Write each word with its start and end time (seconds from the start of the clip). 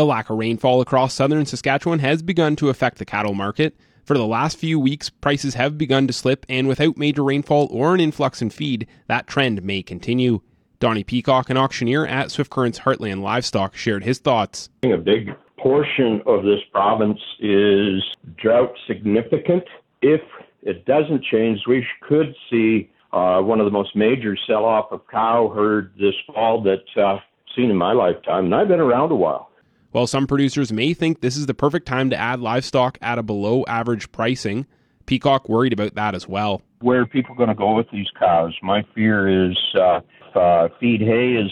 The 0.00 0.06
lack 0.06 0.30
of 0.30 0.38
rainfall 0.38 0.80
across 0.80 1.12
southern 1.12 1.44
Saskatchewan 1.44 1.98
has 1.98 2.22
begun 2.22 2.56
to 2.56 2.70
affect 2.70 2.96
the 2.96 3.04
cattle 3.04 3.34
market. 3.34 3.76
For 4.06 4.16
the 4.16 4.24
last 4.24 4.56
few 4.56 4.80
weeks, 4.80 5.10
prices 5.10 5.56
have 5.56 5.76
begun 5.76 6.06
to 6.06 6.14
slip, 6.14 6.46
and 6.48 6.66
without 6.66 6.96
major 6.96 7.22
rainfall 7.22 7.68
or 7.70 7.92
an 7.92 8.00
influx 8.00 8.40
in 8.40 8.48
feed, 8.48 8.86
that 9.08 9.26
trend 9.26 9.62
may 9.62 9.82
continue. 9.82 10.40
Donnie 10.78 11.04
Peacock, 11.04 11.50
an 11.50 11.58
auctioneer 11.58 12.06
at 12.06 12.30
Swift 12.30 12.50
Current's 12.50 12.78
Heartland 12.78 13.20
Livestock, 13.20 13.76
shared 13.76 14.02
his 14.02 14.18
thoughts. 14.18 14.70
A 14.84 14.96
big 14.96 15.34
portion 15.58 16.22
of 16.24 16.44
this 16.44 16.60
province 16.72 17.20
is 17.38 18.02
drought 18.38 18.72
significant. 18.86 19.64
If 20.00 20.22
it 20.62 20.86
doesn't 20.86 21.24
change, 21.24 21.60
we 21.68 21.86
could 22.00 22.34
see 22.48 22.90
uh, 23.12 23.42
one 23.42 23.60
of 23.60 23.66
the 23.66 23.70
most 23.70 23.94
major 23.94 24.34
sell 24.46 24.64
off 24.64 24.92
of 24.92 25.06
cow 25.08 25.52
herd 25.54 25.92
this 26.00 26.14
fall 26.32 26.62
that 26.62 26.84
uh, 26.96 27.18
seen 27.54 27.70
in 27.70 27.76
my 27.76 27.92
lifetime, 27.92 28.46
and 28.46 28.54
I've 28.54 28.68
been 28.68 28.80
around 28.80 29.12
a 29.12 29.16
while. 29.16 29.49
While 29.92 30.06
some 30.06 30.26
producers 30.28 30.72
may 30.72 30.94
think 30.94 31.20
this 31.20 31.36
is 31.36 31.46
the 31.46 31.54
perfect 31.54 31.86
time 31.86 32.10
to 32.10 32.16
add 32.16 32.40
livestock 32.40 32.96
at 33.02 33.18
a 33.18 33.24
below 33.24 33.64
average 33.66 34.12
pricing, 34.12 34.66
Peacock 35.06 35.48
worried 35.48 35.72
about 35.72 35.96
that 35.96 36.14
as 36.14 36.28
well. 36.28 36.62
Where 36.80 37.00
are 37.00 37.06
people 37.06 37.34
going 37.34 37.48
to 37.48 37.56
go 37.56 37.74
with 37.74 37.86
these 37.92 38.06
cows? 38.18 38.54
My 38.62 38.84
fear 38.94 39.48
is 39.48 39.56
uh, 39.74 40.00
if 40.30 40.36
uh, 40.36 40.68
feed 40.78 41.00
hay 41.00 41.32
is 41.32 41.50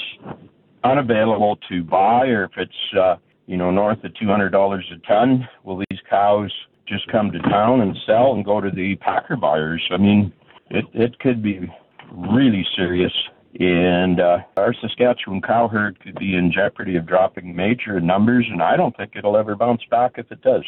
unavailable 0.85 1.59
to 1.69 1.83
buy, 1.83 2.29
or 2.29 2.45
if 2.45 2.53
it's 2.57 2.97
uh, 2.97 3.17
you 3.47 3.57
know 3.57 3.71
north 3.71 4.03
of 4.05 4.15
two 4.15 4.29
hundred 4.29 4.51
dollars 4.51 4.91
a 4.95 5.07
ton, 5.07 5.49
will 5.65 5.79
these 5.91 5.99
cows 6.09 6.53
just 6.87 7.07
come 7.09 7.33
to 7.33 7.39
town 7.41 7.81
and 7.81 7.97
sell 8.07 8.35
and 8.35 8.45
go 8.45 8.61
to 8.61 8.71
the 8.71 8.95
packer 8.97 9.37
buyers? 9.37 9.83
I 9.91 9.97
mean, 9.97 10.33
it 10.71 10.85
it 10.95 11.19
could 11.19 11.43
be 11.43 11.69
really 12.13 12.65
serious 12.77 13.13
and 13.59 14.21
uh, 14.21 14.39
our 14.57 14.73
Saskatchewan 14.73 15.41
cow 15.41 15.69
herd 15.69 15.99
could 16.01 16.19
be 16.19 16.37
in 16.37 16.53
jeopardy 16.53 16.97
of 16.97 17.07
dropping 17.07 17.57
major 17.57 18.01
numbers, 18.01 18.47
and 18.51 18.63
I 18.63 18.77
don't 18.77 18.97
think 18.97 19.17
it'll 19.17 19.37
ever 19.37 19.57
bounce 19.57 19.83
back 19.91 20.13
if 20.17 20.31
it 20.31 20.43
does. 20.43 20.65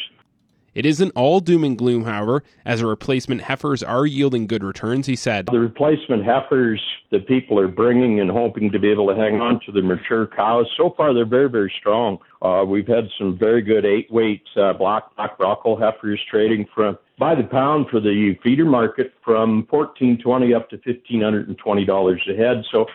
It 0.73 0.85
isn't 0.85 1.11
all 1.17 1.41
doom 1.41 1.65
and 1.65 1.77
gloom, 1.77 2.05
however, 2.05 2.43
as 2.63 2.79
a 2.79 2.85
replacement 2.85 3.41
heifers 3.41 3.83
are 3.83 4.05
yielding 4.05 4.47
good 4.47 4.63
returns, 4.63 5.05
he 5.05 5.17
said. 5.17 5.47
The 5.51 5.59
replacement 5.59 6.23
heifers 6.23 6.81
that 7.11 7.27
people 7.27 7.59
are 7.59 7.67
bringing 7.67 8.21
and 8.21 8.31
hoping 8.31 8.71
to 8.71 8.79
be 8.79 8.89
able 8.89 9.07
to 9.07 9.15
hang 9.15 9.41
on 9.41 9.59
to 9.65 9.73
the 9.73 9.81
mature 9.81 10.27
cows, 10.27 10.67
so 10.77 10.93
far 10.95 11.13
they're 11.13 11.25
very, 11.25 11.49
very 11.49 11.73
strong. 11.77 12.19
Uh, 12.41 12.63
we've 12.65 12.87
had 12.87 13.09
some 13.17 13.37
very 13.37 13.61
good 13.61 13.85
eight 13.85 14.09
weight 14.09 14.43
uh, 14.55 14.71
black, 14.71 15.13
black 15.17 15.37
Rockall 15.37 15.77
heifers 15.77 16.21
trading 16.29 16.65
from 16.73 16.97
by 17.19 17.35
the 17.35 17.43
pound 17.43 17.87
for 17.91 17.99
the 17.99 18.35
feeder 18.41 18.65
market 18.65 19.13
from 19.23 19.67
fourteen 19.69 20.17
twenty 20.17 20.53
up 20.53 20.69
to 20.69 20.77
fifteen 20.79 21.21
hundred 21.21 21.49
and 21.49 21.57
twenty 21.57 21.83
dollars 21.83 22.25
a 22.29 22.35
head. 22.35 22.63
So 22.71 22.85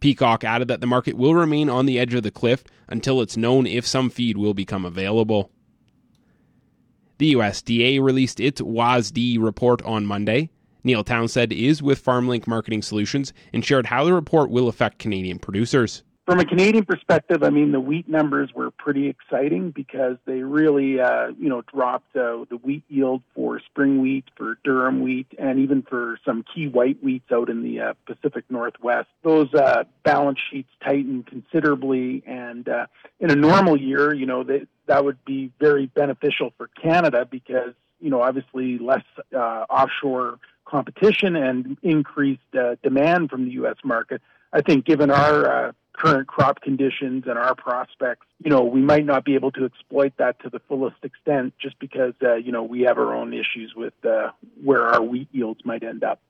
Peacock 0.00 0.42
added 0.42 0.68
that 0.68 0.80
the 0.80 0.86
market 0.86 1.16
will 1.16 1.34
remain 1.34 1.70
on 1.70 1.86
the 1.86 1.98
edge 1.98 2.14
of 2.14 2.22
the 2.22 2.30
cliff 2.30 2.64
until 2.88 3.20
it's 3.20 3.36
known 3.36 3.66
if 3.66 3.86
some 3.86 4.10
feed 4.10 4.36
will 4.36 4.54
become 4.54 4.84
available. 4.84 5.50
The 7.20 7.34
USDA 7.34 8.00
released 8.00 8.40
its 8.40 8.62
WASDE 8.62 9.38
report 9.38 9.82
on 9.82 10.06
Monday. 10.06 10.48
Neil 10.82 11.04
Townsend 11.04 11.52
is 11.52 11.82
with 11.82 12.02
FarmLink 12.02 12.46
Marketing 12.46 12.80
Solutions 12.80 13.34
and 13.52 13.62
shared 13.62 13.84
how 13.84 14.04
the 14.04 14.14
report 14.14 14.48
will 14.48 14.68
affect 14.68 14.98
Canadian 14.98 15.38
producers. 15.38 16.02
From 16.30 16.38
a 16.38 16.44
Canadian 16.44 16.84
perspective, 16.84 17.42
I 17.42 17.50
mean, 17.50 17.72
the 17.72 17.80
wheat 17.80 18.08
numbers 18.08 18.54
were 18.54 18.70
pretty 18.70 19.08
exciting 19.08 19.72
because 19.72 20.16
they 20.26 20.44
really, 20.44 21.00
uh, 21.00 21.32
you 21.36 21.48
know, 21.48 21.62
dropped 21.62 22.14
uh, 22.14 22.44
the 22.48 22.56
wheat 22.62 22.84
yield 22.88 23.24
for 23.34 23.58
spring 23.58 24.00
wheat, 24.00 24.26
for 24.36 24.56
durum 24.64 25.00
wheat, 25.00 25.26
and 25.40 25.58
even 25.58 25.82
for 25.82 26.20
some 26.24 26.44
key 26.54 26.68
white 26.68 27.02
wheats 27.02 27.32
out 27.32 27.50
in 27.50 27.64
the 27.64 27.80
uh, 27.80 27.94
Pacific 28.06 28.44
Northwest. 28.48 29.08
Those 29.24 29.52
uh, 29.54 29.82
balance 30.04 30.38
sheets 30.52 30.68
tightened 30.84 31.26
considerably, 31.26 32.22
and 32.24 32.68
uh, 32.68 32.86
in 33.18 33.32
a 33.32 33.34
normal 33.34 33.76
year, 33.76 34.14
you 34.14 34.26
know, 34.26 34.44
that 34.44 34.68
that 34.86 35.04
would 35.04 35.24
be 35.24 35.50
very 35.58 35.86
beneficial 35.86 36.52
for 36.56 36.68
Canada 36.80 37.26
because, 37.28 37.74
you 38.00 38.08
know, 38.10 38.22
obviously 38.22 38.78
less 38.78 39.02
uh, 39.34 39.64
offshore 39.68 40.38
competition 40.64 41.34
and 41.34 41.76
increased 41.82 42.54
demand 42.84 43.30
from 43.30 43.46
the 43.46 43.50
U.S. 43.54 43.78
market. 43.82 44.22
I 44.52 44.60
think 44.60 44.84
given 44.84 45.10
our 45.10 45.74
current 46.00 46.26
crop 46.26 46.62
conditions 46.62 47.24
and 47.26 47.38
our 47.38 47.54
prospects, 47.54 48.26
you 48.42 48.50
know, 48.50 48.62
we 48.62 48.80
might 48.80 49.04
not 49.04 49.24
be 49.24 49.34
able 49.34 49.50
to 49.52 49.64
exploit 49.66 50.12
that 50.16 50.40
to 50.40 50.48
the 50.48 50.60
fullest 50.60 50.96
extent 51.02 51.52
just 51.60 51.78
because, 51.78 52.14
uh, 52.22 52.36
you 52.36 52.52
know, 52.52 52.62
we 52.62 52.82
have 52.82 52.96
our 52.96 53.14
own 53.14 53.34
issues 53.34 53.74
with 53.76 53.92
uh, 54.04 54.30
where 54.62 54.86
our 54.86 55.02
wheat 55.02 55.28
yields 55.32 55.60
might 55.64 55.82
end 55.82 56.02
up. 56.02 56.20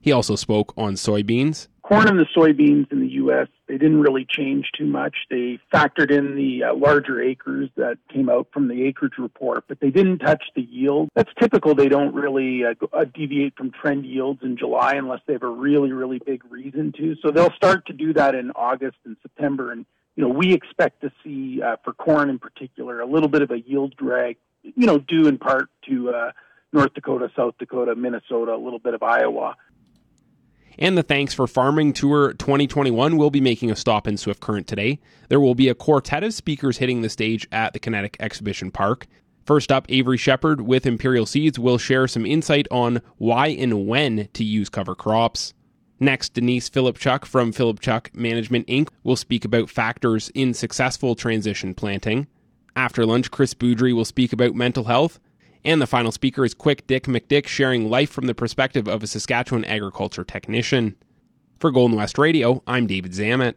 He 0.00 0.10
also 0.10 0.36
spoke 0.36 0.72
on 0.76 0.94
soybeans 0.94 1.68
corn 1.84 2.08
and 2.08 2.18
the 2.18 2.26
soybeans 2.34 2.90
in 2.90 3.00
the 3.00 3.08
U.S. 3.08 3.46
they 3.68 3.76
didn't 3.76 4.00
really 4.00 4.26
change 4.28 4.70
too 4.76 4.86
much. 4.86 5.14
They 5.30 5.58
factored 5.72 6.10
in 6.10 6.34
the 6.34 6.64
uh, 6.64 6.74
larger 6.74 7.22
acres 7.22 7.68
that 7.76 7.98
came 8.12 8.30
out 8.30 8.48
from 8.52 8.68
the 8.68 8.84
acreage 8.84 9.18
report, 9.18 9.64
but 9.68 9.80
they 9.80 9.90
didn't 9.90 10.18
touch 10.18 10.42
the 10.56 10.62
yield. 10.62 11.10
That's 11.14 11.30
typical. 11.38 11.74
They 11.74 11.88
don't 11.88 12.14
really 12.14 12.64
uh, 12.64 12.74
uh, 12.92 13.04
deviate 13.04 13.54
from 13.56 13.70
trend 13.70 14.06
yields 14.06 14.40
in 14.42 14.56
July 14.56 14.94
unless 14.94 15.20
they 15.26 15.34
have 15.34 15.42
a 15.42 15.48
really, 15.48 15.92
really 15.92 16.20
big 16.24 16.42
reason 16.50 16.92
to. 16.96 17.16
So 17.22 17.30
they'll 17.30 17.52
start 17.52 17.86
to 17.86 17.92
do 17.92 18.14
that 18.14 18.34
in 18.34 18.50
August 18.52 18.96
and 19.04 19.16
September. 19.20 19.70
And 19.70 19.84
you 20.16 20.24
know, 20.24 20.30
we 20.30 20.54
expect 20.54 21.02
to 21.02 21.12
see 21.22 21.60
uh, 21.60 21.76
for 21.84 21.92
corn 21.92 22.30
in 22.30 22.38
particular 22.38 23.00
a 23.00 23.06
little 23.06 23.28
bit 23.28 23.42
of 23.42 23.50
a 23.50 23.60
yield 23.60 23.94
drag. 23.96 24.38
You 24.62 24.86
know, 24.86 24.98
due 24.98 25.26
in 25.26 25.36
part 25.36 25.68
to 25.90 26.10
uh, 26.10 26.32
North 26.72 26.94
Dakota, 26.94 27.30
South 27.36 27.54
Dakota, 27.58 27.94
Minnesota, 27.94 28.54
a 28.54 28.56
little 28.56 28.78
bit 28.78 28.94
of 28.94 29.02
Iowa 29.02 29.56
and 30.78 30.98
the 30.98 31.02
Thanks 31.02 31.34
for 31.34 31.46
Farming 31.46 31.92
Tour 31.92 32.32
2021 32.34 33.16
will 33.16 33.30
be 33.30 33.40
making 33.40 33.70
a 33.70 33.76
stop 33.76 34.06
in 34.06 34.16
Swift 34.16 34.40
Current 34.40 34.66
today. 34.66 34.98
There 35.28 35.40
will 35.40 35.54
be 35.54 35.68
a 35.68 35.74
quartet 35.74 36.24
of 36.24 36.34
speakers 36.34 36.78
hitting 36.78 37.02
the 37.02 37.08
stage 37.08 37.46
at 37.52 37.72
the 37.72 37.78
Kinetic 37.78 38.16
Exhibition 38.20 38.70
Park. 38.70 39.06
First 39.44 39.70
up, 39.70 39.86
Avery 39.88 40.16
Shepard 40.16 40.62
with 40.62 40.86
Imperial 40.86 41.26
Seeds 41.26 41.58
will 41.58 41.78
share 41.78 42.08
some 42.08 42.24
insight 42.24 42.66
on 42.70 43.02
why 43.18 43.48
and 43.48 43.86
when 43.86 44.28
to 44.32 44.42
use 44.42 44.68
cover 44.68 44.94
crops. 44.94 45.52
Next, 46.00 46.34
Denise 46.34 46.68
Philipchuk 46.70 47.24
from 47.24 47.52
Philipchuk 47.52 48.14
Management 48.14 48.66
Inc. 48.66 48.88
will 49.04 49.16
speak 49.16 49.44
about 49.44 49.70
factors 49.70 50.30
in 50.34 50.54
successful 50.54 51.14
transition 51.14 51.74
planting. 51.74 52.26
After 52.74 53.06
lunch, 53.06 53.30
Chris 53.30 53.54
Boudry 53.54 53.94
will 53.94 54.04
speak 54.04 54.32
about 54.32 54.54
mental 54.54 54.84
health. 54.84 55.20
And 55.64 55.80
the 55.80 55.86
final 55.86 56.12
speaker 56.12 56.44
is 56.44 56.52
Quick 56.52 56.86
Dick 56.86 57.04
McDick, 57.04 57.46
sharing 57.46 57.88
life 57.88 58.10
from 58.10 58.26
the 58.26 58.34
perspective 58.34 58.86
of 58.86 59.02
a 59.02 59.06
Saskatchewan 59.06 59.64
agriculture 59.64 60.24
technician. 60.24 60.96
For 61.58 61.70
Golden 61.70 61.96
West 61.96 62.18
Radio, 62.18 62.62
I'm 62.66 62.86
David 62.86 63.12
Zamet. 63.12 63.54